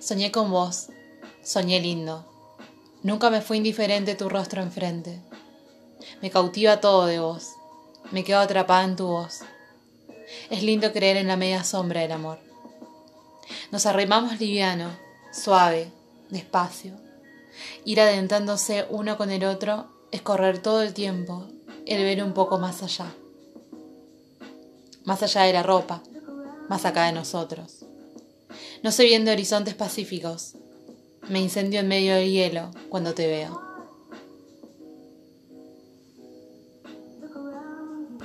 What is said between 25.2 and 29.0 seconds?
allá de la ropa, más acá de nosotros. No